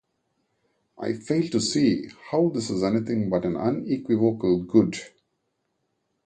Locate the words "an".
3.45-3.55